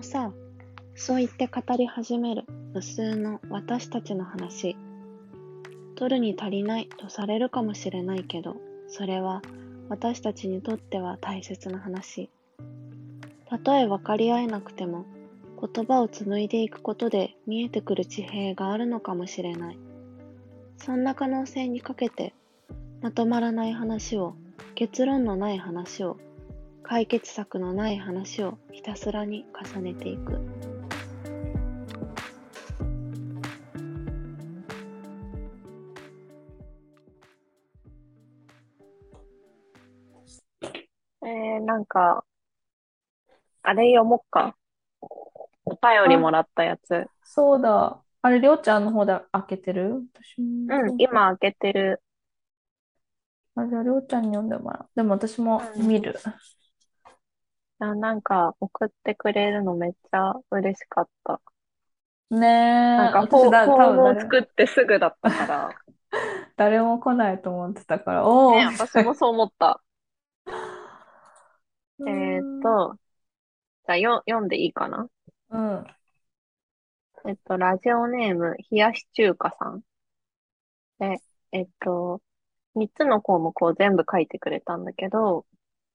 [0.00, 0.32] のさ、
[0.94, 4.74] そう言って語り始める無数の私たちの話。
[5.94, 8.56] 取るに足りないとされるかもしれないけど、
[8.88, 9.42] それは
[9.90, 12.30] 私たちにとっては大切な話。
[13.44, 15.04] たとえ分かり合えなくても、
[15.60, 19.78] 言葉を紡いでいくことで見えてくる地平があるのかもしれない。
[20.78, 22.32] そんな可能性にかけて、
[23.02, 24.34] まとまらない話を、
[24.74, 26.16] 結論のない話を、
[26.82, 30.40] 解決策のない話をひたすらに重ねていく。
[41.22, 42.24] えー、なんか、
[43.62, 44.56] あれ読もっか。
[45.64, 47.06] お便りもらったやつ。
[47.22, 48.02] そうだ。
[48.22, 50.02] あれ、りょうちゃんの方で開けてる？
[50.12, 50.76] 私も。
[50.90, 52.02] うん、今開けてる。
[53.54, 54.88] あ、じゃあ、りょうちゃんに読んでもらう。
[54.96, 56.18] でも私もうん見る。
[57.80, 61.42] あ、なんか送ってくれるのめっちゃ嬉しかった。
[62.30, 62.50] ねえ、
[62.94, 65.76] なんかフォ私だ、ー、フォームを多分誰も、作ってすぐだったから。
[66.56, 69.82] 誰も来ないと思ってたから、おね、ー、私もそう思った。
[71.98, 72.94] うえーっん、と、
[73.86, 75.08] じゃあよ読んでいいかな？
[75.50, 75.86] うん、
[77.24, 79.82] えっと、ラジオネーム、冷やし中華さん。
[80.98, 81.20] で、
[81.52, 82.22] えっと、
[82.74, 85.46] 3つの項目を全部書いてくれたんだけど、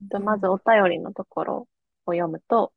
[0.01, 1.67] えっとまずお便りのところ
[2.07, 2.71] を読むと、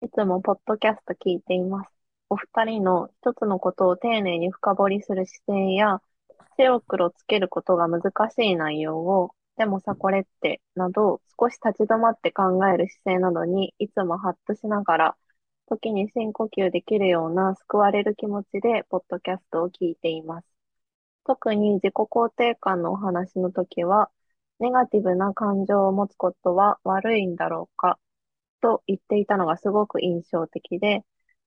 [0.00, 1.90] いつもポッドキャスト聞いています。
[2.28, 6.00] お二人の一つのことを丁寧に深掘りする姿勢や、
[6.56, 15.16] 白黒つけることが難しい内容を、でもさ、これって、など、少し立ち止まって考える姿勢などに、いつもハッとしながら、
[15.68, 20.46] 時に深呼吸できるような救われる気持ちで、ポッドキャストを聞いています。
[21.24, 24.10] 特に自己肯定感のお話の時は、
[24.58, 27.98] ネガティブな感情を持つことは悪いんだろうか？
[28.62, 31.04] と言っていたのがすごく印象的で、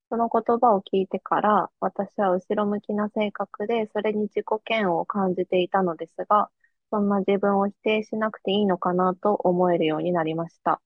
[0.09, 6.49] その言葉を聞いてから、私は後ろ向きな性格で、それに自己嫌悪を感じていたのですが、
[6.91, 10.81] そんな自分を否定しなくていいのかなと思えるようになりました。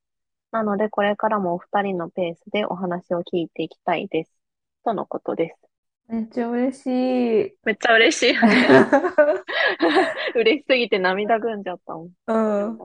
[0.51, 4.31] なので、これからもお二人のペースでお話を聞いていきたいです。
[4.83, 5.69] とのことです。
[6.07, 6.89] めっちゃ嬉しい。
[7.63, 8.35] めっちゃ嬉しい。
[10.35, 12.05] 嬉しすぎて涙ぐんじゃったもん。
[12.05, 12.77] う読ん。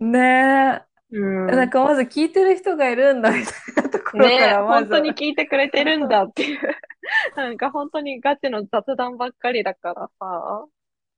[0.00, 1.56] ねうえ。
[1.56, 1.70] なんん。
[1.70, 3.54] かまず聞いてる人がいるんだみたい
[3.84, 4.88] なところかねらまず。
[4.88, 6.60] 本当に聞いてくれてるんだっていう。
[7.36, 10.66] なんか本当にガチの雑談ばっかりだからさ。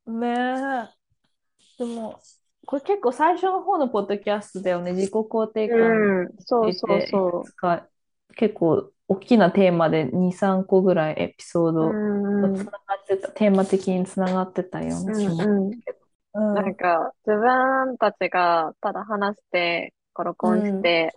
[0.06, 0.94] ねえ。
[1.78, 2.26] でも、
[2.66, 4.92] これ結構最初の方のポッドキャストだよね。
[4.94, 6.36] 自己肯定感うん。
[6.40, 7.88] そうそうそつか
[8.36, 11.84] 結構大きなテーマで2、3個ぐらいエピソーう。
[11.84, 11.86] う
[12.42, 12.64] ドんうん。
[12.64, 15.76] つながってた、テーマ的につながってたよううな気もすんうん。
[15.76, 15.99] るけど。
[16.34, 16.54] うん。
[16.54, 20.82] なんか、自分たちがただ話して、こう録音しうん。
[20.82, 21.14] て、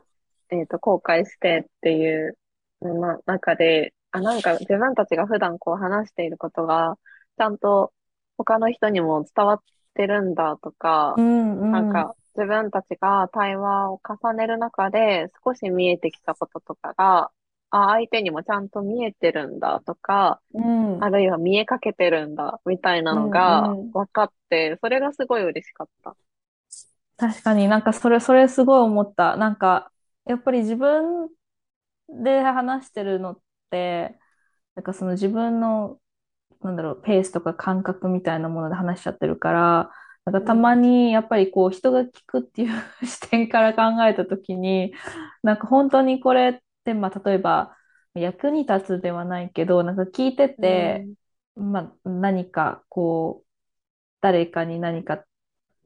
[0.49, 2.37] えっと、公開してっていう
[2.81, 6.97] のの中で、あ、なんか自分たちが普段こう話していることが、
[7.37, 7.93] ちゃんと
[8.37, 9.59] 他の人にも伝わっ
[9.95, 11.71] てるんだとか、うんうん。
[11.71, 17.31] なんか自分たちが対話を重ねる中で少し見えてきたこととかが、
[17.73, 20.99] あ、相手にもちゃんと見えてるんだとか、うん。
[20.99, 23.93] あるいは見えかけてるんだみたいなうんのがうん。
[23.93, 26.17] 分かって、それがすごい嬉しかった。
[27.17, 29.37] 確かになんかそれ、それすごい思った。
[29.37, 29.91] なんか、
[30.25, 31.29] やっぱり自分
[32.09, 33.41] で話してるのっ
[33.71, 34.19] て、
[34.75, 35.99] なんかその自分の、
[36.61, 39.91] なんだろう、ペースとか感覚みたいなもので話しちゃってるから、
[40.25, 44.93] なんかたまにやっぱりこう人が聞くっていう 視点から考えたときに、
[45.43, 47.77] なんか本当にこれって、まあ例えば
[48.13, 51.15] 役に立つではないけど、なんか聞いてうて、ん。
[51.55, 53.49] まあ何かこう、
[54.21, 55.25] 誰かに何か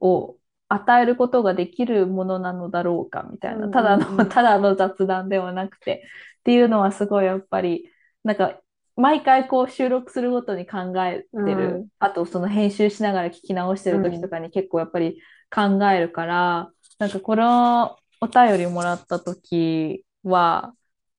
[0.00, 0.38] を
[0.68, 4.28] 与えることができるものなのだろうかみたいな、うんただの、うんうん。
[4.30, 6.04] ただの雑談ではなくて
[6.40, 7.90] っていうのはすごいやっぱり、
[8.24, 8.60] なんか
[8.96, 11.88] 毎回こう収録するごとに考えうてる、ん。
[11.98, 14.30] あとその編集しながら聞き直してうる時とん。
[14.30, 15.20] かに結構やっぱり
[15.54, 20.74] 考えるから、なんかこのお便りもらった時は、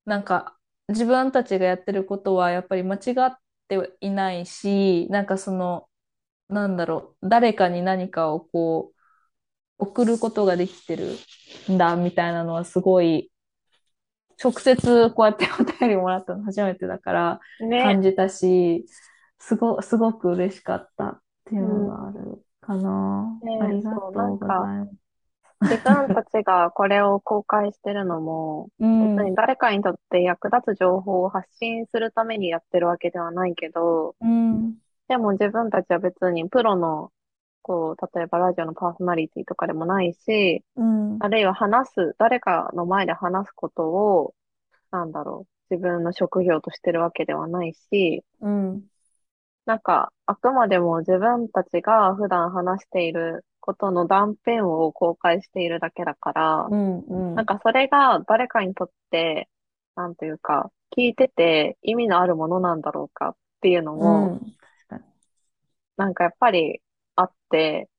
[0.10, 0.58] なんか
[0.90, 5.90] 自分たちがやってることはやっぱり間違っていないし、なんかその、
[6.50, 9.00] なんだろう、誰かに何かをこう、
[9.80, 11.18] 送ることができてる
[11.72, 13.32] んだみたいなのはすごい、
[14.42, 17.76] 直接こうやって お便りもらったの初めてだからね。
[17.78, 18.86] 感じたし、
[19.40, 22.00] すご、すごく嬉しかったっていうのうん。
[22.04, 23.42] があるかな。
[23.58, 25.09] あね、りがとうんございます。
[25.62, 34.76] 自分たちがこれを公開してるのも、う別ん、に誰かにとって役立つ情報を発信するためにやってるわけではないけど、うん、
[35.10, 37.12] でも自分たちは別にプロの、
[37.62, 44.34] こう、例えばラジオのパーソナリティとかでもないし、うん、あるいは話す、誰かの前で話すことを、
[44.92, 48.84] なんだろう、自分の職業としてるわけではないし、うん。
[49.70, 57.00] なんか、あくまでも自分たちが普段話していることの断片を公開しているだけだから、うん。
[57.02, 57.36] うん。
[57.36, 59.48] なんかそれが誰かにとって、
[59.96, 64.56] なんというか、聞いてて意味のあるものなんだろうかっていうのうも、ん。
[65.98, 66.82] なんかやっぱり
[67.16, 67.92] あって、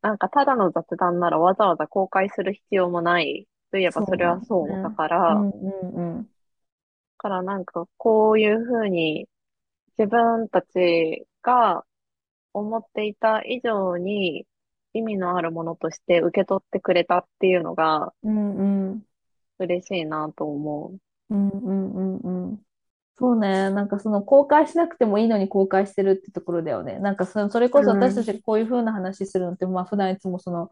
[0.00, 5.50] なんかただの雑談ならわざわざ公開する必要もないといえばそうそれはそうだねだから、うん。
[5.50, 6.16] だうん。
[6.16, 6.26] うん。
[7.18, 9.28] からなんかこういうふうに
[9.98, 11.84] 自分たちが
[12.54, 14.46] 思っていた以上に
[14.94, 18.90] 意味のあるものとして受け取ってくれたっていうのがうん。
[18.90, 19.06] うん。
[19.58, 20.98] 嬉しいなと思う。
[21.30, 22.62] うんうんうんうん。
[23.18, 23.70] そうね。
[23.70, 26.98] なんかその公開しなくてもいいのに公開してるってところだよね。
[27.00, 30.70] なんかそそれこそうん私たちがこういう風な話するのって、まあ普段いつもその、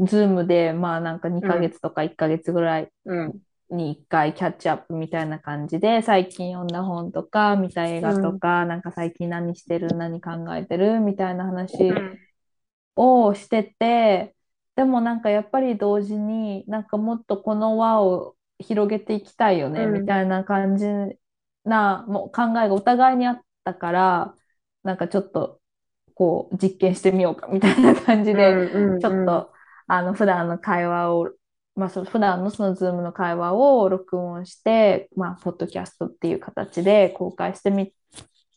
[0.00, 3.42] ズームで、まあなんか2ヶ月とか1ヶ月ぐらいうん。
[3.70, 12.18] に1回キャッチアップみたいな感じで、最近読んだ本とか、見た映画とか、なんか最近何してる、何考えてるみたいな話うん。
[12.96, 14.34] をしてて、
[14.74, 19.92] でもなんかやっぱり同時になんかもっとこの輪を広げていきたいよね、うん。
[20.00, 20.86] みたいな感じ
[21.64, 24.34] なもう考えがお互いにあったから、
[24.82, 25.60] なんかちょっと
[26.14, 29.00] こう実験してみようかみたいな感じで、うんうん。
[29.00, 29.52] ちょっと
[29.86, 31.30] あの普段の会話を、
[31.76, 37.92] まあその普段のそのズームの会話を録音して、まあポッドキャストっていう形で公開してみ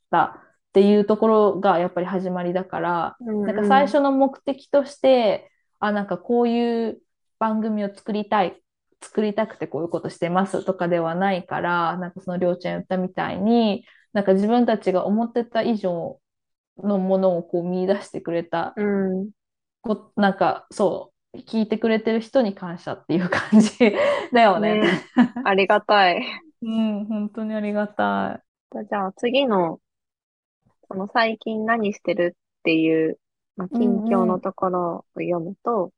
[0.10, 7.02] たっていうところがやっぱり始まりだから、うんなんか最初の目的として、あ、なんかこういう
[7.40, 8.62] 番組を作りたい、
[9.02, 16.20] 作りたくてこういうことしてますとかではないから、なんかそのりょうちゃん言ったみたいに、なんか自分たちが思ってた以上
[16.78, 19.30] のものをこう見出してくれた、うん。
[19.82, 23.72] こなんかそう、聞いてくれてる人に感謝っていう感じ
[24.34, 24.82] だよね。
[24.82, 25.06] ね
[25.44, 26.24] ありがたい。
[26.62, 28.44] うん、本当にありがた
[28.74, 28.86] い。
[28.88, 29.80] じゃあ次の、
[30.88, 33.20] その最近何してるっていう、
[33.56, 35.92] まあ、近況のところを読むと、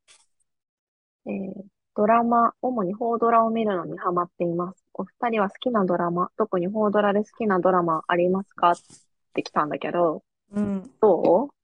[1.26, 1.64] えー
[1.94, 4.86] ドラマ、主に邦ドラを見るのにハマっています。
[4.94, 8.72] お二人は好きなドラマ、特に邦ドラで好きなドラマありますか？
[8.72, 8.76] っ
[9.34, 10.24] て来たんだけど、
[10.54, 10.90] うん。
[11.02, 11.50] どう？
[11.50, 11.61] 私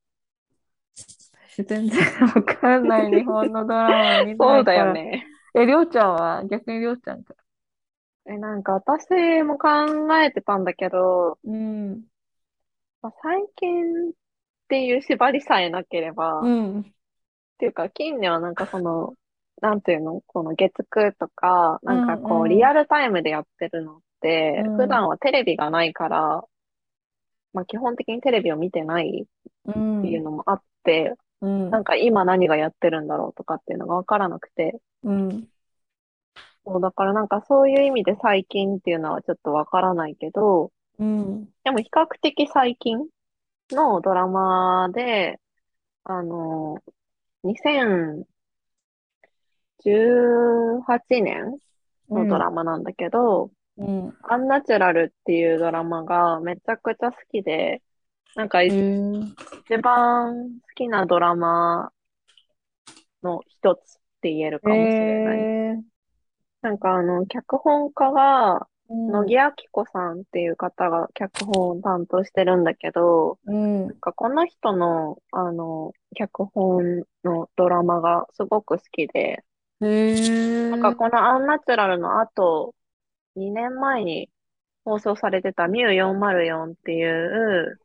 [1.63, 1.99] 全然
[2.35, 4.75] わかんない日本のドラマ見そうだないから。
[4.87, 5.27] よね。
[5.55, 6.43] え、りょうちゃんは？
[6.45, 7.33] 逆にりょうちゃんか。
[8.27, 9.07] え、なんか私
[9.43, 9.69] も考
[10.21, 12.03] えてたんだけど、うん。
[13.01, 14.11] まあ、最近っ
[14.67, 16.79] ていう縛りさえなければ、うん。
[16.81, 16.83] っ
[17.57, 19.13] ていうか、近年はなんかその、
[19.61, 20.21] なんていうの？
[20.27, 26.43] この月9とか、なんかこう、うんうんリアルタイムでやってるのって、うん普段はテレビがないから、
[27.53, 29.25] まあ基本的にテレビを見てない
[29.65, 29.99] うん。
[30.01, 31.69] っていうのもあって、うん。
[31.69, 35.47] なんか今何がやってるんだろうとかっていうのがわからなくて、うん。
[36.65, 41.45] そうだからなんかそういう意味で最近っていうのはちょっとわからないけど、うん。
[41.63, 43.07] でも比較的最近
[43.71, 45.39] のドラマで、
[46.03, 46.77] あの、
[47.43, 48.23] 2018
[51.21, 51.57] 年
[52.09, 54.17] のドラマなんだけど、うん。
[54.23, 57.81] アンナチュラルっていうドラマがめちゃくちゃ好きで、
[58.37, 61.91] なんかへ一ー番好きなドラマ
[63.23, 63.81] の一つっ
[64.21, 65.39] て言えるかもしれない。
[65.39, 65.81] へー
[66.61, 68.53] なんかあの、脚本家が、
[68.89, 73.87] うん野木明子さんっていう方が脚本を担当してるんだけど、うん。
[73.87, 79.43] なんかこの人の、あの、脚本のドラマがすごく好きで、
[79.81, 82.75] なんかこのアンナチュラルの後、
[83.35, 84.29] 2年前に
[84.85, 87.77] 放送されてたミュー404っていう、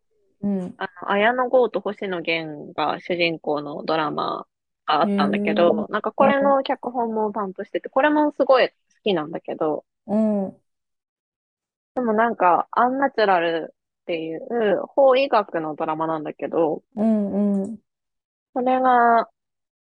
[0.43, 0.79] うん。
[0.79, 4.47] あの、綾野剛と星野源が主人公のドラマ
[4.87, 10.63] があったんだけど、なんかこれの脚本も担当してて、これもすごい好きなんだけど、うん。
[11.95, 14.41] でもなんか、アンナチュラルっていう
[14.89, 17.63] 法医学のドラマなんだけど、うん。
[17.63, 17.79] うん。
[18.55, 19.29] それが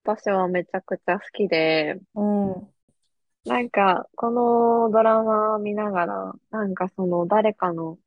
[0.05, 2.73] 私はめちゃくちゃ好きで、うん。
[3.45, 7.97] なんか、このドラマ見ながら、なんかその誰かの、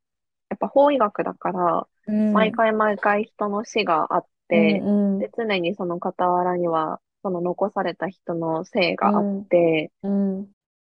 [0.49, 2.33] やっぱ法医学だから、うん。
[2.33, 5.19] 毎回毎回人の死があって、うん。
[5.19, 10.51] で、常にその傍らには、その残された人の生があって、うん。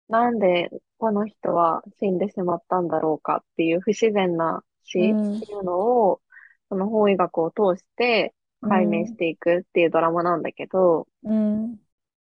[0.10, 6.22] なんでこの人は死んでしまったんだろうかっていう不自然な死ってうんいうのを、
[6.70, 11.80] その法医学を通して解明していくっていうドラマなんだけど、うん。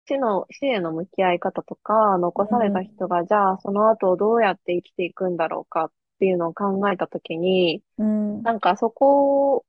[0.05, 5.91] 死の、死への向き合い方とか、残された人が、じゃあその後どうやって生きていくんだろうかっ
[6.23, 8.43] ていうのを考えたときに、うん。
[8.43, 9.65] なんかそこ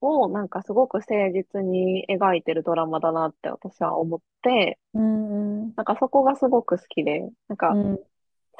[0.00, 5.74] をなんかすごく誠実に描いてるドラマだなって私は思って、うん。
[5.74, 7.98] なんかそこがすごく好きで、なんかうん。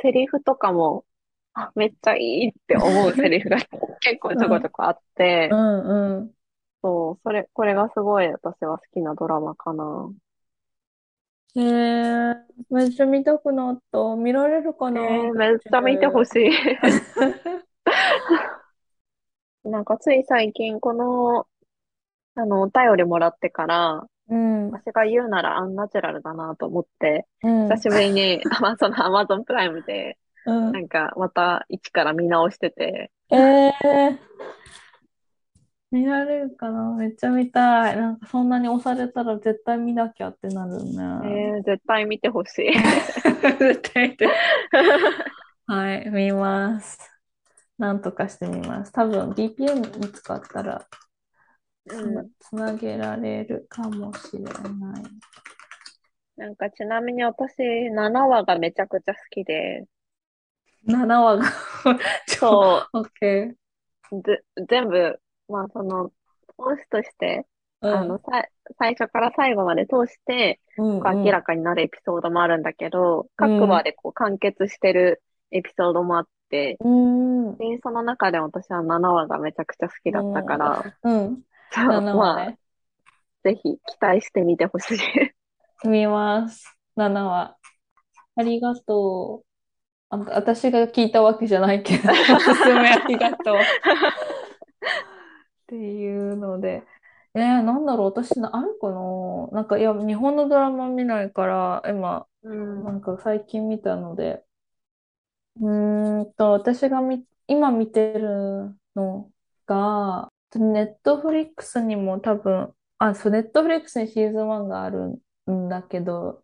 [0.02, 1.04] セリフとかも、
[1.54, 3.58] あ、めっちゃいいって思うセリフが
[4.00, 6.30] 結構ちょこちょこあってう、んうん。
[6.82, 10.10] そう、それ、これがすごい私は好きなドラマかな。
[11.56, 12.34] へえ、
[12.70, 13.98] めっちゃ見たくなった。
[14.16, 16.50] 見られるかえな、ー、めっちゃ見てほしい。
[19.68, 21.46] なんかつい最近この、
[22.36, 30.16] あの、お便りもらってから、うん、私が言うならアンナチュラルだなと思って、うん、久しぶりに、 まあ、そのアマゾンプライムで、
[30.46, 30.72] うん。
[30.72, 34.18] なんかまた一から見直してて、えー、
[35.90, 36.94] 見られるかな？
[36.94, 37.96] めっちゃ見たい。
[37.96, 40.92] なんかそんなに押されたら絶対見なきゃってなるね。
[41.56, 42.72] えー、絶対見てほしい。
[43.58, 44.28] 絶対見て。
[45.66, 46.98] はい、見ます。
[47.78, 48.92] なんとかしてみます。
[48.92, 49.54] 多分に
[50.12, 50.86] 使ったら
[51.88, 52.30] つな、うん。
[52.38, 54.52] つなげられるかもしれない。
[56.36, 59.86] なんかちなみに私、7話がめちゃくちゃ好きで、
[60.86, 61.44] 7話が
[62.26, 63.54] 超、そ OK。
[64.68, 65.20] 全部、
[65.50, 66.10] まあその、
[66.56, 67.46] 本質として、
[67.82, 68.44] うん、あの、さ、
[68.78, 77.56] 最初から最後まで通して、うん、こう明らかになるエピソードもあるんだけど、うん各話でこう完結してるエピソードもあって、うん。
[77.56, 81.42] で、その中で私は7話がめちゃくちゃ好きだったから、うん。
[81.70, 82.58] そう、7まあ、話ね。
[83.42, 84.98] ぜひ期待してみてほしい。
[85.88, 86.76] 見ます。
[86.96, 87.56] 7話。
[88.36, 89.46] ありがとう。
[90.12, 93.56] あ私が聞いたわけじゃないけど、 おすすめありがとう。
[95.70, 96.82] っていうので。
[97.34, 99.00] えー、なんだろう、私のあるかな
[99.52, 102.84] なんか、いや、日本のドラマ見ないから、今、うん。
[102.84, 104.44] なんか最近見たので、
[105.60, 109.30] うーんと、私がみ、今見てるの
[109.66, 116.42] が、ネットフリックスにも多分、あ、そう、ネットフリックスにシーズン1があるんだけど、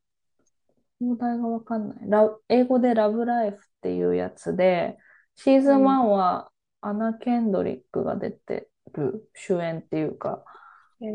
[1.01, 1.99] 放題がわかんない。
[2.09, 4.99] ラ、英語でラブライフっていうやつで、
[5.35, 10.45] シーズン1はアナ・ケンドリックが出てる主演っていうか、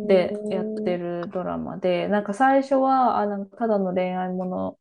[0.04, 4.80] でやってるドラマで、なんか最初は、あ、なんかただの恋愛もの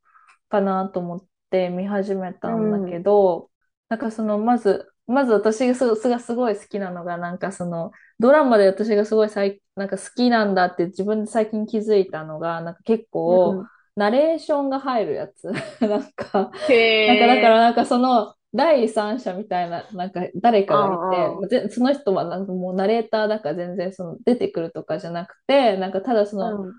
[0.49, 3.51] かなと思って見始めたんだけど、
[3.89, 13.61] なんかその、まず、まず私がすがすごい好きなのが、なんかその、ドラマで私がすごい最なんか好きなんだって自分で最近気づいたのが、なんか結構、
[13.97, 15.45] ナレーションが入るやつ。
[15.83, 16.73] なんか、へ
[17.07, 26.73] なんかだかーらなんかその第三者みたいな、なんか誰かがいうんて、ぜその人はなんかもうナレーターだから全然その出てくるとかじゃなくて、なんかただその、うん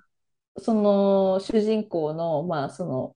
[0.58, 3.16] その主人公の、まあその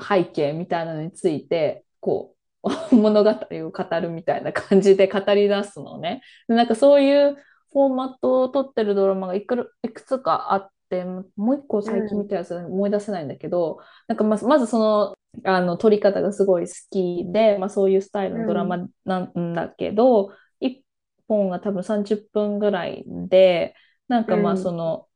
[0.00, 2.64] 背景みたいなのについて、こう、
[2.96, 6.22] 物語を語るみたいな感じで語り出すのね。
[6.48, 7.36] でなんかそういう
[7.72, 15.14] フォーマットを撮ってるドラマがいくるいくつかあって、もう一個最近見たやつ思い出せないんだけど、なんかまずまずその、
[15.44, 20.84] あの撮り方がすごい好きで、まあ、そういうスタイルのドラマなんだけど、一
[21.28, 23.74] 本が多分30分ぐらいで、
[24.08, 24.54] なんかまうん。
[24.54, 25.08] あその、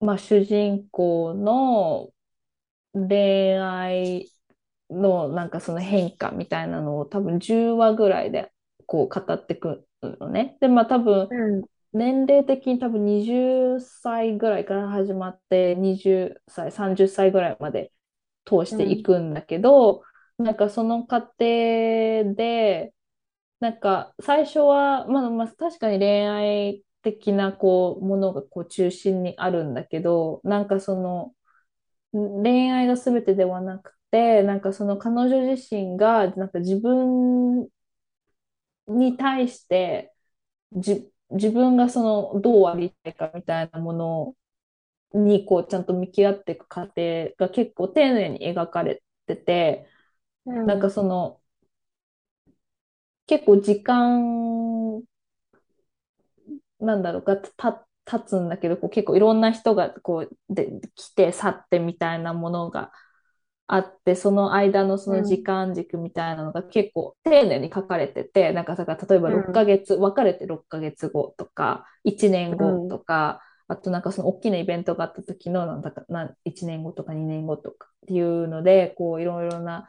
[0.00, 2.12] まあ主人公の
[2.94, 4.32] 恋愛
[4.90, 8.52] のなんかその変化みたいなのを多分10話ぐらいで
[8.86, 10.58] こう語ってくるのね。
[10.60, 11.64] で、まあ多分うん。
[11.92, 17.92] 年齢的に多分20歳ぐらいから始まって20歳、30歳ぐらいまで
[18.44, 20.02] 通していくんだけど、
[20.38, 21.34] なんかその過程
[22.34, 22.94] で、
[23.60, 31.34] なんか最初は、まあまあ確かに恋愛的なこうものがこう中心にあるんだけど、なんかその
[32.12, 37.68] 恋愛が全てではなくて、なんかその彼女自身がなんか自分
[38.88, 40.12] に対して
[40.74, 42.02] じ自分がそ
[42.34, 44.36] のどうありたいかみたいなものを
[45.14, 49.86] にこうちゃんと向き合っていく過程が結構丁寧に描かれてて、
[50.46, 50.66] うん。
[50.66, 51.40] なんかその
[53.26, 55.02] 結構時間
[56.80, 62.90] なんだろうがた経つんだけどこう結構いろんな人がこうで来て去ってみたいなものが
[63.66, 69.42] あってその間のその時間軸みたいなのが結構丁寧に書かれてて、なんかだから例えばうん。
[69.42, 79.88] 6ヶ月、別れて6ヶ月後とか1年後とか、あとなんかその大きなイベントがあった時のなんだかな1年後とか2年後とかっていうのでこういろいろな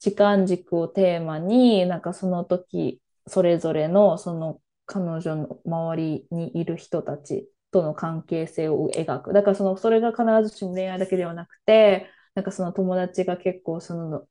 [0.00, 9.32] 時間軸をテーマになんかその時それぞれのその彼女の周りにいる人たちとの関係性を描く。
[9.32, 14.26] だからそのそれが必ずしも恋愛だけではなくて、なんかその友達が結構その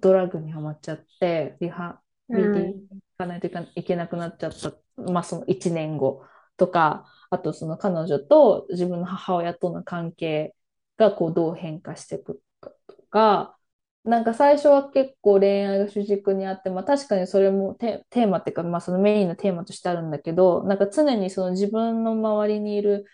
[0.00, 2.74] ドラッグにはまっちゃってリハビリ行
[3.18, 6.24] かないといけなくなっちゃった、まあその1年後
[6.62, 10.54] とか、あとその彼女と自分の母親との関係
[10.96, 13.58] がこうどう変化していくかとか、
[14.04, 23.06] なんか最初は結構恋愛が主軸にあって、まあ確かにそれもテ、ーマっていうか、まあそのメインのテーマとしてあるんだけど、なんか常にその自分の周りにいる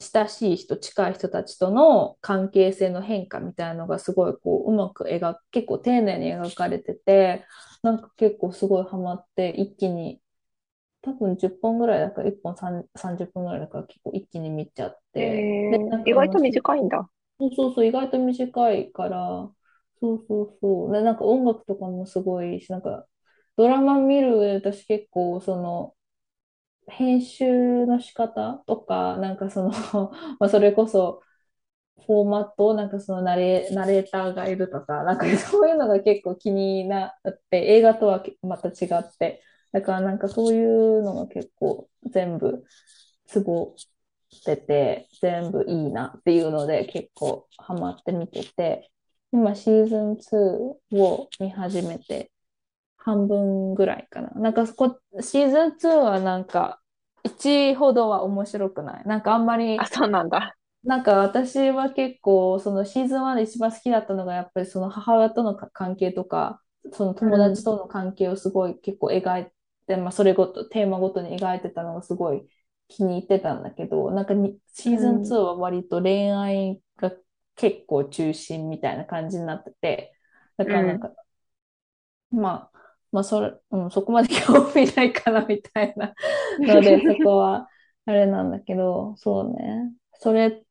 [0.00, 7.46] 親しい人、近い人たちとの関係性の変化みたいのがすごいこう、うまく描く、結構丁寧に描かれてて、
[7.82, 10.20] なんか結構すごいハマって、一気に、
[11.04, 17.08] 多分10本ぐらいだから、1本3 30分ぐらいだから結構一気に見ちゃって、で、えー、意外と短いんだ。
[17.38, 19.50] そうそうそう、意外と短いから、
[20.00, 20.92] そうそうそう。
[20.92, 23.06] で、なんか音楽とかもすごいし、なんか
[23.56, 25.94] ドラマ見る上で私結構その
[26.88, 29.70] 編集の仕方とか、なんかその
[30.40, 31.22] まあそれこそ
[32.06, 39.42] フォーマット、なんかそのナレ、ナレーターがいるとか、なんかそういうのが結構気になって、映画とはまた違って、
[39.74, 42.64] だからなんかそういうのが結構全部
[43.26, 43.76] ツボ
[44.36, 48.90] ってて、全部いいなっていうので結構ハマって見てて、
[49.32, 52.32] 今シーズン2を見始めて
[52.98, 54.30] 半分ぐらいかな。
[54.30, 56.80] なんかそこ、シーズン2はなんか
[57.24, 59.04] 1ほどは面白くない。
[59.06, 60.56] なんかあんまあ、り、そうなんだ。
[60.84, 66.62] なんか私は結構そのシーズン1で一番好きだったのがやっぱりその母親とのか関係とか、
[66.92, 67.64] そのう友達ん。
[67.64, 69.50] との関係をすごい結構描い
[69.86, 72.48] て、まあそれごと、テーマごとに描いてたのがすごい
[72.88, 75.36] 気に入ってたんだけど、なんかにシーズンうん。
[75.36, 77.12] 2は割と恋愛が
[77.56, 80.16] 結構中心みたいな感じになってて、
[80.56, 80.74] だうん。
[80.74, 81.12] からなんか、
[82.30, 82.78] まあ、
[83.12, 86.14] まあそれ、うん、そこまで興味ないかなみたいな
[86.66, 87.68] ので、そこは
[88.06, 89.92] あれなんだけど、そうね。
[90.14, 90.64] それ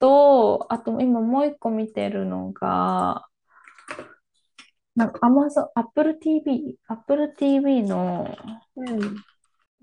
[0.00, 3.28] と、あと今もう一個見てるのが、
[4.96, 8.36] なんか Amazon、Apple TV、Apple TV の
[8.76, 9.16] うん。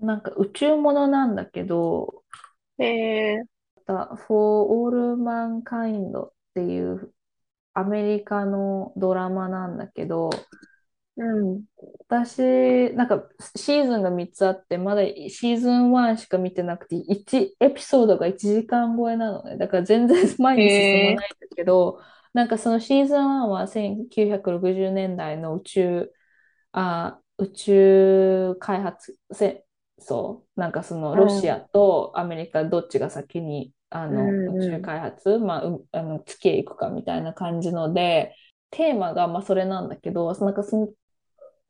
[0.00, 2.24] なんか宇宙ものなんだけど、
[2.78, 7.12] えー、For All Mankind っていう
[7.74, 10.30] アメリカのドラマなんだけど、
[11.16, 11.62] うん。
[12.08, 13.22] 私、なんか
[13.54, 19.56] シーズンが3つあって、まだシーズン1しか見てなくて、1エピソードが1時間超えなのね。
[19.56, 22.00] だから全然前に進まえないんだけど、
[22.34, 26.12] なんかそのシーズン1は1960年代の宇宙、
[26.72, 29.62] あ、宇宙開発戦
[30.00, 31.70] 争、なんかそのー、ロシアうん。
[31.72, 34.84] とアメリカどっちが先にあうの宇宙ん。
[34.84, 34.94] うん。
[34.94, 38.36] 開発、まあ、うあの月へ行くかみたいな感じので、
[38.70, 40.88] テーマがまあそれなんだけど、なんかその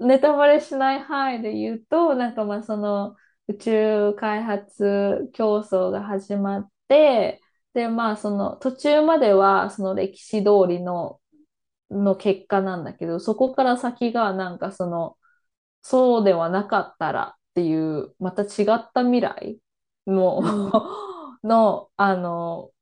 [0.01, 3.17] ネタバレしない範囲で言うと、なんかまあその
[3.49, 7.41] 宇宙開発競争が始まって、
[7.75, 11.21] でまあその途中まではその歴史通りの、
[11.91, 15.19] の結果なんだけど、そこから先がなんかその
[15.83, 19.59] そうではなかったらっていうまた違った未来
[20.07, 20.73] のうん。
[21.49, 22.73] の、あの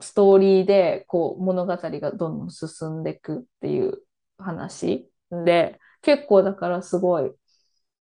[0.00, 4.02] ストーリーでこう物語がどんどん進んでいくっていう
[4.38, 7.32] 話で、結構だからすごい、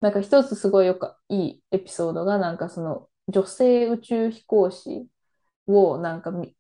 [0.01, 5.09] なんか一つすごいよくいいエピソードが、なんかその女性宇宙飛行士
[5.68, 6.54] をなんかみ、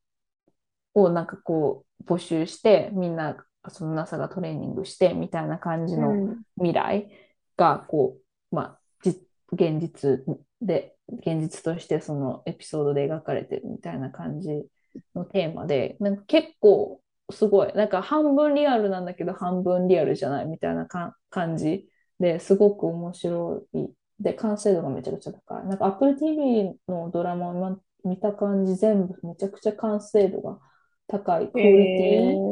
[0.94, 3.36] をなんかこう募集して、みんな
[3.68, 6.42] その NASA がトレーニングしてみたいな感じのうん。
[6.56, 7.10] 未来
[7.56, 8.16] がこ
[8.52, 9.10] う、まあ、じ
[9.52, 10.20] 現実
[10.60, 14.64] で、現実としてそのエピソードで描かれてるみたいな感じ
[15.14, 23.86] のテーマで、なんか結構すごい、なんか半分リアルなんだけど半分リアルじゃないみたいなか感じですごく面白い。
[24.20, 25.66] で、完成度がめちゃくちゃ高い。
[25.66, 30.60] なんか Apple TV のドラマを今見た感じ全部めちゃくちゃ完成度が
[31.06, 31.52] 高い。
[31.54, 32.42] えクオリティー、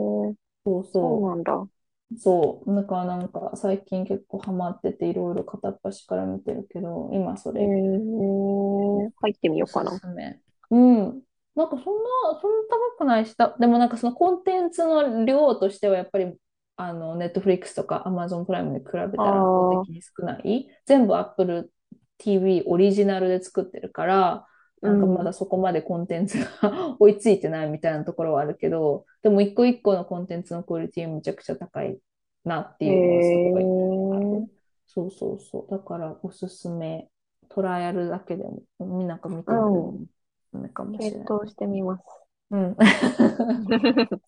[0.65, 1.69] そうそそうなんだ。
[2.13, 2.19] う。
[2.19, 2.75] そう。
[2.75, 10.01] だからなんか最近結構ハマってていろいろ片っ端から見てるけど、今そえれー、入ってみようかな。
[10.01, 10.41] すめ。
[10.71, 11.23] うん。
[11.55, 16.35] なんかそんな、そんな高くないし、だでもなんかそのコンテンツの量としてはやっぱり、
[16.77, 20.69] あの、ネットフリックスとかアマゾンプライムに比べあたら圧倒的あ、に少ない。
[20.87, 21.73] 全部 Apple
[22.19, 24.47] TV オリジナルで作ってるから、
[24.83, 25.27] なんかまうん。
[25.27, 31.99] だそこまでコンテンツが追いついてないみたいなところはあるけど、でも一個一個のコンテンツのクオリティめちゃくちゃ高い
[32.45, 33.71] なってえいうのはすごい
[34.11, 34.51] あー、る。
[34.87, 35.71] そうそうそう。
[35.71, 37.09] だからおすすめ。
[37.49, 41.29] トライアルだけでも、みんなが見うてみるのもかもしれない。
[41.29, 42.03] 検討してみます。
[42.51, 42.77] うん。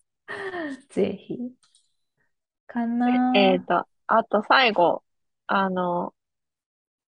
[0.89, 1.37] ぜひ。
[2.67, 2.85] か
[3.33, 3.67] えっな。
[3.67, 5.03] と、あと最後、
[5.47, 6.13] あの、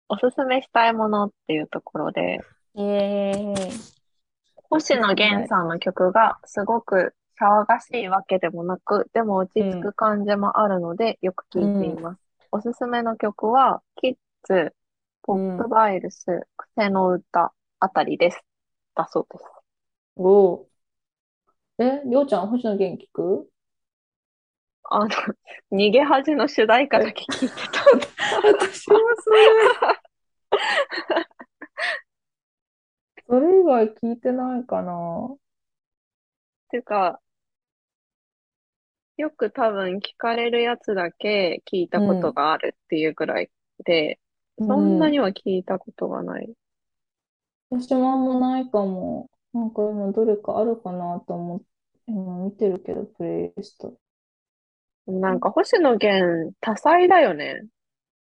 [0.09, 2.45] おすすめしたいものっていうところで、
[2.79, 3.71] イエー
[4.71, 5.13] 星野。
[5.15, 9.93] 源さんの曲がすごく騒がしいわけでもなく、でも落ち着くうん。
[9.95, 12.03] 感じもあるので、よく聴いていうん。
[12.03, 12.21] ます。
[12.53, 14.15] おすすめの曲は、キッ
[14.45, 14.77] ズ、
[15.23, 15.69] ポップうん。
[15.71, 18.41] バイルス、癖の歌あたりです。
[18.95, 19.45] だそうです。
[20.15, 20.65] おー。
[21.79, 23.49] え、りょうちゃん、星野源聞く？
[24.85, 25.09] あの、
[25.73, 27.83] 逃げ恥の主題歌だけ聞いてた。
[28.47, 29.39] 私もそれ。
[33.29, 35.37] それ以外聞いてないかな。
[36.71, 37.21] ていうか、
[39.17, 43.51] よく多分聞かれるやつだけ聞いたことがあるっていうぐらい
[43.85, 44.19] で、
[44.59, 46.53] そんなには聞いたことがない。
[47.71, 49.29] 私もあんまないかも。
[49.53, 51.67] なんか今どれかあるかなと思って、
[52.07, 53.95] 今見てるけど、プレイリスト。
[55.07, 57.65] なんか星野源多彩だよね。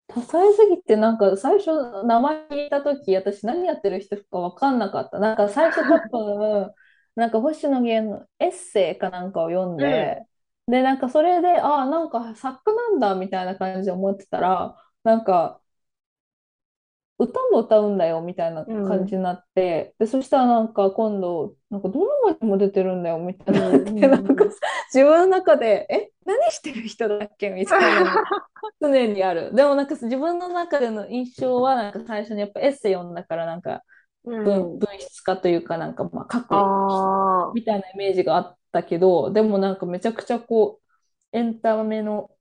[0.10, 1.72] 多彩すぎて、なんか最初
[2.04, 5.20] 名前聞いたとき、私何やってる人かわかんなかった。
[5.20, 6.74] なんか最初多分、
[7.16, 10.24] なんか星野源のエッセイかなんかを読んで、
[10.68, 15.62] で、なんかそれで、ああ、なんか作家なんだみたいな感じで思ってたら、なんか
[17.20, 23.78] 歌も歌うんだよみたいな感じになって、で、そしたらなんか今度、なんかドラマにも出てるんだよみたいにな。
[23.78, 24.46] って、うんなんか
[24.94, 28.24] 自分の中で、え、何してる人だっけみたいな。
[28.82, 29.54] 常にある。
[29.54, 33.84] でもなんか自分の中での印象は、なんか最初にやっぱエッセイ読んだから、なんか
[34.24, 34.44] うん。
[34.44, 38.14] 文、文筆家というか、なんかまあ書くみたいなイメー。
[38.14, 40.80] ジがあったけど、でもなんかめちゃくちゃこ
[41.34, 42.32] う、エンタメの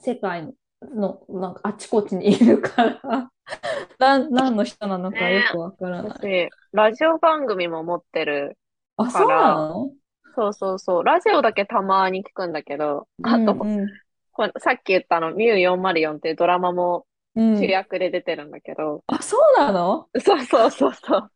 [0.00, 3.30] 世界のなんかあちこちにいるから、
[3.98, 6.12] なん、何の人なのかよくわからない。
[6.12, 8.58] 私、ラジオ番組も持ってる。
[8.96, 9.92] あ、そうなの？
[10.34, 11.04] そうそうそう。
[11.04, 13.86] ラジオだけたまに聞くんだけど、あと、うん
[14.32, 20.08] これさっき言ったの、ミュー404っていうドラマもうんうん主役で出てるんだけど、あ、そうなの？
[20.20, 21.30] そうそうそうそう。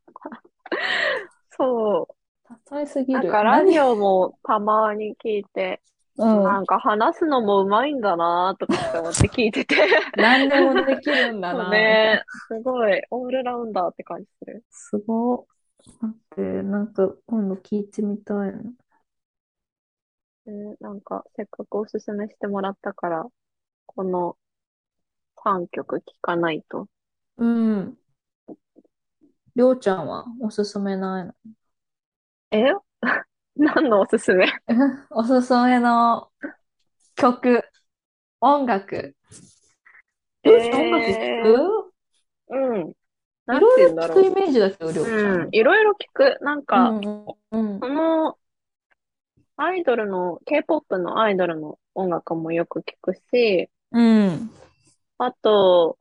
[1.51, 2.09] そ
[2.45, 3.05] 多彩すう。
[3.05, 3.21] ぎる。
[3.21, 6.43] なんかラジオもたまに聞いて、何うん。
[6.45, 9.77] なんか話すのもうまいんだなとかって思って聞いてて。
[10.17, 11.71] 何でもできるんだな。
[11.71, 14.65] ねすごい、オールラウンダーって感じする。
[14.71, 15.47] すご
[15.85, 15.91] い。
[16.01, 18.59] 待って、なんか今度聞いてみたいな。
[20.47, 23.27] ねなんか、せっかくおすすめしてもらったから、
[23.87, 24.37] この
[25.37, 26.89] 3曲聴かないと。
[27.39, 27.99] うん。
[29.55, 31.35] りょうちゃんはおすすめないの？
[32.53, 32.73] え？
[33.57, 34.47] 何のおすすめ？
[35.11, 36.29] おすすめの
[37.17, 37.63] 曲、
[38.41, 39.15] 音楽。
[40.43, 41.93] りょうちゃん音楽え聞く？
[42.49, 42.91] うん。
[42.91, 44.05] いろいろ。
[44.05, 45.49] 聞くイメージだけど、りょうちゃうんん。。
[45.53, 46.39] いろいろ聞く。
[46.41, 48.39] なんか、うんうんその、
[49.57, 54.51] アイドルの、K-POP のアイドルの音楽もよく聞くし、うん。
[55.19, 55.99] あと、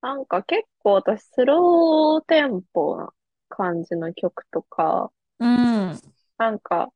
[0.00, 3.12] なんか結構私スローテンポな
[3.48, 6.00] 感じの曲とか、うん。
[6.38, 6.92] なんか、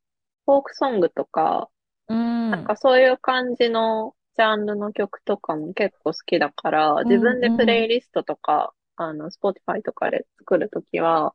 [0.46, 1.70] フォークソングとか、
[2.08, 2.50] うん。
[2.50, 11.34] なんかそういう感じのジャンルの曲とかも結構好きだから、自分でプレイリストとか、あの、Spotify とかで作るときは、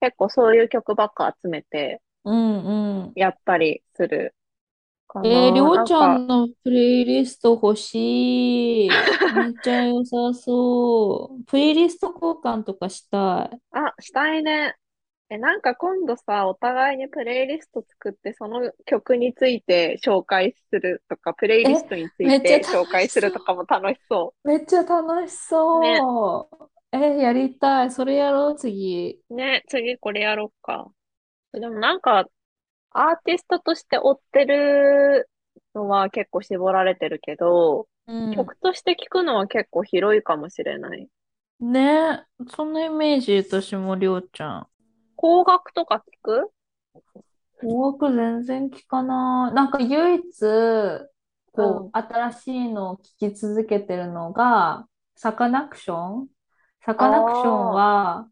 [0.00, 3.12] 結構そういう曲ばっか集めてうんうん。
[3.14, 4.34] やったりする
[5.08, 5.28] かな。
[5.28, 8.90] えー、りょうちゃなんか、んのプレイリスト欲しい。
[9.34, 11.44] めっちゃ良さそう。
[11.44, 13.60] プレイリスト交換とかしたい。
[13.70, 14.76] あ、したいね。
[15.30, 26.68] え、なんか今度さ、お互いにプレイリスト作って、その曲について紹介するとか、プレイリストについめっちゃて紹介するとかも楽しそめっちゃ楽しそう。
[26.92, 27.90] えー、やりたい。
[27.90, 29.20] それやろう、次。
[29.28, 29.34] う。
[29.34, 30.90] ね、次これやろうか。
[31.52, 32.24] でもなんか、
[32.90, 35.28] アーティストとして追ってる
[35.74, 38.34] のは結構絞られてるけど、うん。
[38.34, 41.06] 曲として聴くのは結構広いかもしれない。
[41.60, 44.66] ねそのイメージ、私もりょうちゃん。
[45.20, 46.50] 邦楽とか聞く？
[47.60, 49.54] 邦楽全然聞かない。
[49.54, 51.08] なんか唯一、うん。
[51.52, 56.28] こう、新しいのを聞き続けてるのが、サカナクション。
[56.84, 58.28] サカナクションは、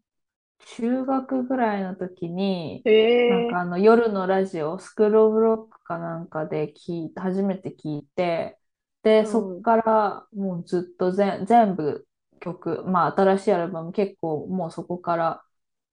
[0.77, 2.83] 中学ぐらいの時に。
[3.29, 8.57] なんかあの夜のラジオ、スクールオブロックかなんかで聞い初めて聞いて、
[9.03, 9.25] で、うん。
[9.27, 12.07] そっからもうずっと全、全部
[12.39, 15.43] 曲、まあ新しいアルバム結構もうそこから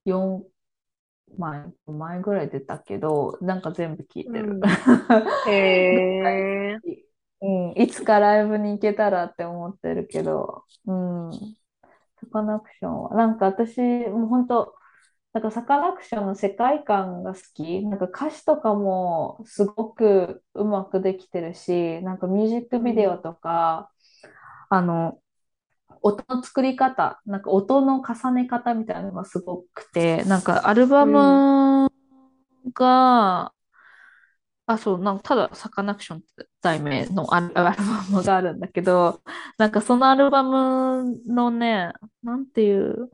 [0.05, 0.45] 4
[1.39, 4.61] 枚、5枚ぐらい出たけど、なんか全部聞いてる。
[5.49, 6.79] へえ。
[7.43, 11.31] うん、いつかライブに行けたらって思ってるけど、うん。
[11.33, 14.75] サカナクションは、なんか私、もう本当、
[15.33, 17.85] なんかサカナクションの世界観が好き。
[17.85, 23.91] なんか歌詞とかもすごくうまくできてるし、なんかミュージックビデオとか、
[24.71, 25.19] あの、
[26.05, 31.91] 音の作り方、なんか音の重ね方みたいなのがすごくて、なんかアルバム
[32.75, 33.53] が、
[34.67, 39.23] あ、そう、なんかただサカナクションって題名のアル、アルバムがあるんだけど、
[39.59, 43.11] なんかそのアルバムのね、なんていう、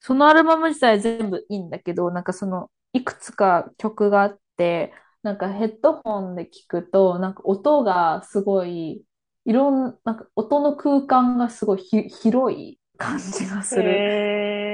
[0.00, 9.04] そのアルバム自体全部いいんだけど、なんかその、いくつか曲があって、なんかヘッドホンで聞くと、なんか音がすごい、
[9.44, 14.06] いろん、なんか音の空間がすごいひ広い感じがする。
[14.06, 14.18] へ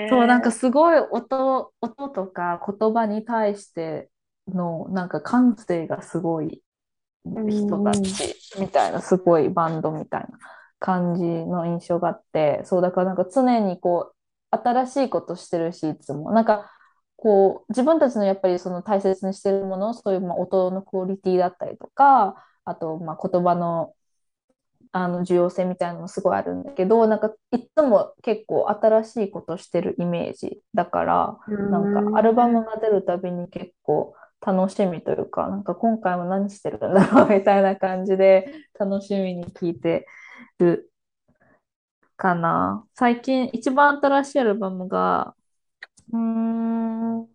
[0.07, 4.11] そう、なんかーすごい音、音とか言葉に対して
[4.49, 6.63] の、なんか感性がすごい
[7.49, 10.29] 人たちみたいな、すごいバンドみたいな
[10.79, 14.17] 感じの印象があって、そう、だからなんか常にこう、
[14.51, 16.33] 新しいことしてるし、いつも。
[16.33, 16.71] なんか、
[17.17, 23.95] こう、自分たちのやっぱりその大切にしてるもの、そういうまあ音のクオリティだったりとか、あと、まあ言葉の、
[24.93, 31.39] あの重要性みたいなのもすごいあるんだけど、なんかいつも結構新しいことしてるイメージだから、
[31.71, 40.07] なんかアルバムが出るたびに結構楽しみというか、なんか今回も何してるんだろうみたいな感じで楽しみに聞いて
[40.59, 40.91] る
[42.17, 42.85] かな。
[42.95, 45.35] 最近一番新しいアルバムが、
[46.13, 47.29] うーん、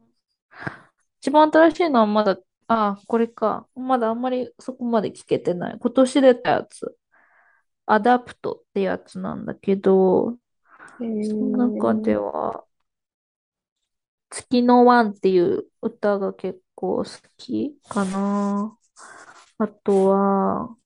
[1.21, 2.37] 一番新しいのはまだ、
[2.67, 3.67] あ、これか。
[3.75, 5.77] まだあんまりそこまで聞けてない。
[5.79, 6.95] 今年出たやつ。
[7.91, 10.37] アダプトってやつなんだけど、
[10.97, 12.63] その中では、
[14.29, 18.77] 月のワンっていう歌が結構好きかな。
[19.57, 20.77] あとは、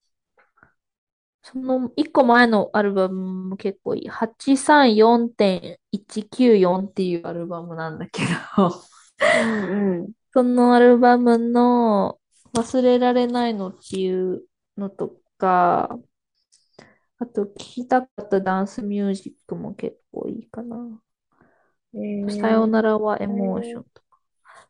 [1.43, 4.09] その一個前のアルバムも結構いい。
[4.09, 8.23] 834.194っていうアルバムなんだけ
[8.57, 8.73] ど、
[9.43, 10.11] うんうん。
[10.33, 12.17] そのアルバムの
[12.55, 14.41] 忘れられないのっていう
[14.75, 15.99] のとか、
[17.19, 20.99] あと聴きたかったダンスミュージックも結構いいかな。
[22.29, 24.19] さよならはエモーションとか。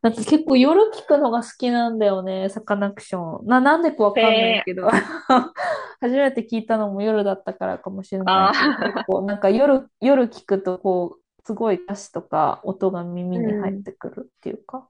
[0.04, 3.48] なんか結構夜聞くのが好きなんだよね、サカナクション。
[3.48, 4.88] な、なんでかわかんないけど。
[6.00, 14.88] 初めて聞いたのも夜だったからかもしれないけど、結構なんか夜、夜聞くとこう、すごい歌詞とか音が耳に入ってくるっていうか。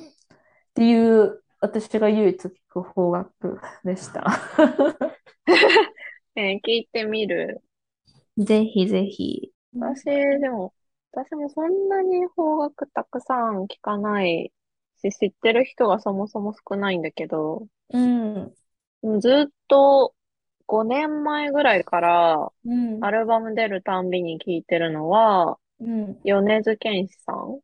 [0.00, 0.02] っ
[0.74, 4.24] ていう、私が唯一聞く邦楽でした。
[6.36, 7.62] えー聞いてみる。
[8.38, 9.52] ぜひぜひ。
[9.74, 10.04] 私、
[10.40, 10.74] でも、
[11.12, 14.52] 私もそんなに邦楽たくさん聞かない
[14.98, 18.56] し、知ってる人がそもそも少ないんだけど、うん。
[19.20, 20.14] ずっと
[20.66, 23.00] 5年前ぐらいからうん。
[23.00, 26.22] アルバム出るたんびに聞いてるのは、うん。
[26.24, 27.60] 米津玄師さん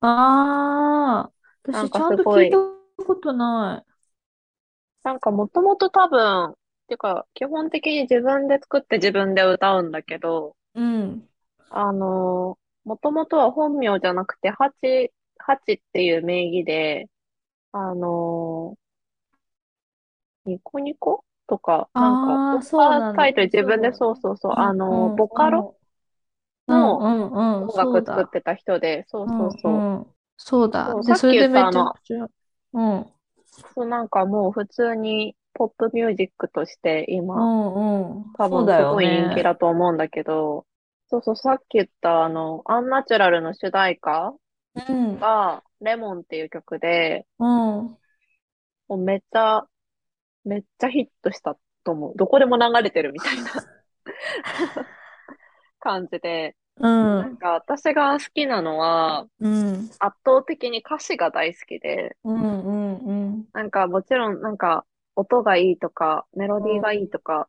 [0.00, 1.32] ああ、
[1.70, 2.56] なんか私ちゃんと聞いた
[3.04, 3.90] ことない。
[5.04, 6.54] なんかもともと多分、っ
[6.86, 11.28] ていうか、基本的に自分で作って自分で歌うんだけど、うん。
[11.70, 17.08] あのもともとは本名じゃなくて、ハチ、ハチっていう名義で、
[17.72, 18.76] あの
[20.44, 21.24] ニコニコ？
[21.46, 23.22] とか、なんか、そうなんだ。
[23.22, 25.76] タイトル自分で、そそうそうそう、うんあのうんボカロ？
[26.66, 28.14] うんのうんうん、音そうだ。
[28.14, 30.06] 楽作ってた人で、そうそうそう。
[30.36, 30.86] そうだ。
[30.86, 31.94] で、そうさっき言ったあの
[32.72, 33.06] うん、
[33.74, 38.34] そうなんかもう普通にポップミュージックとしてう今、んうん。
[38.34, 39.44] 多分すごい人気ね。
[39.44, 40.66] だと思うんだけど、
[41.08, 44.34] そうそう、さっき言ったあの、アンナチュラルの主題歌
[44.74, 47.98] うん、が、レモンっていう曲で、うん。
[48.88, 49.62] もうめっちゃ、
[50.44, 52.14] めっちゃヒットしたと思う。
[52.16, 53.52] どこでも流れてるみたいな
[55.80, 56.86] 感じで、う
[57.18, 62.96] なんん、か私が好きなのは、うん、圧倒的に歌詞が大好きで、うん、うん、
[63.34, 63.48] うん。
[63.52, 64.84] なんかもちろんなんか
[65.16, 67.48] 音がいいとか、メロディーがいいとか、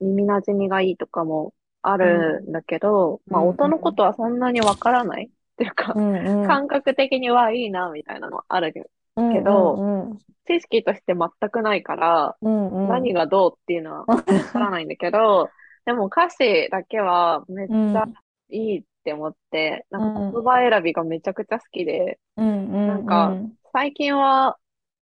[0.00, 5.30] 耳馴染みがいいとかもあるんだけど、まあうん音のことはそんなにわからない。
[5.56, 6.46] っていうかう、ん、うん。
[6.46, 12.88] 感覚的にはいいなみたいなのあるけど、うんけどうん、知識として全くないから、うん、うん。
[12.88, 15.48] 何がどうっていうのはわからないんだけど、
[15.86, 18.04] でも歌詞だけはめっちゃ
[18.50, 24.58] いいって思って、なんか言葉選びがめちゃくちゃ好きで、うん、うん、なんかうん、最近は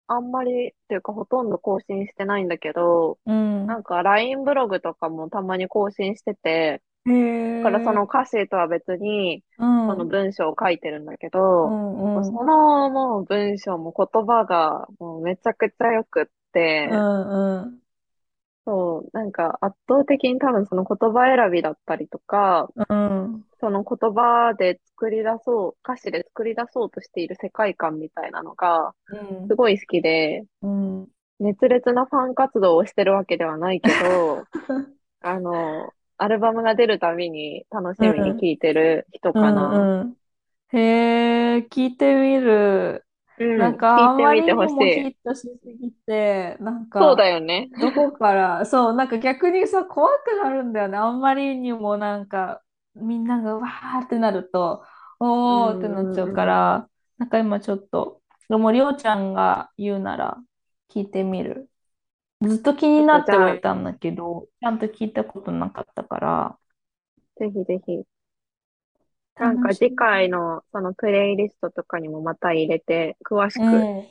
[0.06, 3.66] あんまりっていうかほとんど更新してないんだけど、うん。
[3.66, 6.83] なんか LINE ブログとかもたまに更新してて。
[7.05, 17.79] だからその歌詞とは別にうん、その文章を書いてるんだけうど、ん、うん、そのもう文章も言葉がもうめちゃくちゃ良くって、うん、うん。
[18.66, 28.94] そう、なんか圧倒的に多分その言葉選びだったりとか、うん、その言葉で作り出そう、歌詞で作り出そうとしている世界観みたいなのが
[29.48, 31.08] すごい好きで、うん、
[31.40, 34.48] 熱烈なファン活動をしてるわけではないけど、
[35.20, 39.90] あの、アルバムが出るたびに楽しみに聴いてる人かな。
[40.00, 40.16] うん、うん。
[40.70, 43.06] へえ、聞いてみる。
[43.38, 45.10] うん、なんか、あんまり聞いてみてほにもヒしい。
[45.10, 47.70] ットしすぎて、なんそうか、だよね。
[47.76, 50.98] どこから、そう、なんか逆にさ、怖くなるんだよね。
[50.98, 52.62] あんまりにもなんか、
[52.94, 54.85] みんながわーってなると、
[55.20, 60.38] おーってなっちゃうから、なんか今ちょっと、でも、りょうちゃんが言うなら、
[60.88, 61.70] 聞いてみる。
[62.40, 66.59] ずっと気になってはいたんだけど、ちゃんと聞いたことなかったから。
[67.37, 68.05] ぜひぜひ。
[69.37, 74.09] なんか次回のそのプレイリストとかにもまた入れて、詳しうん、うんく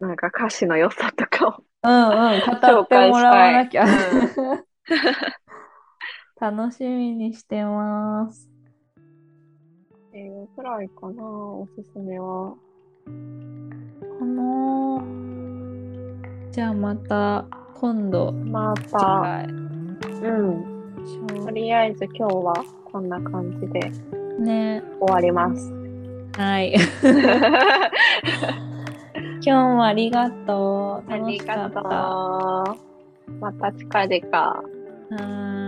[0.00, 1.64] なんか歌詞の良さとかを。
[1.84, 3.86] うん、語ってもらわなきゃ。
[6.42, 8.50] 紹楽しみにしてます。
[10.12, 12.56] えー、くらいかな、おすすめは。
[14.18, 15.00] この、
[16.50, 19.44] じゃあまた今度、ま次た、回。
[19.44, 19.50] う
[20.42, 21.44] ん。
[21.44, 22.52] とりあえず今日は
[22.90, 23.80] こんな感じで
[24.40, 24.82] ね。
[25.00, 25.72] 終わります。
[26.36, 26.74] はい。
[29.44, 31.12] 今日もありがとう。
[31.12, 32.76] あ楽しかりがとった。
[33.40, 34.62] また近々。
[35.10, 35.61] ーい。